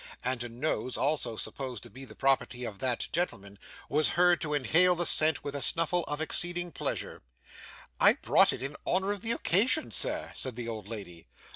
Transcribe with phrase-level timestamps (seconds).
[0.23, 4.51] and a nose, also supposed to be the property of that gentleman, was heard to
[4.51, 7.21] inhale the scent with a snuffle of exceeding pleasure.
[7.99, 11.27] 'I brought it in honour of the occasion, Sir,' said the old lady.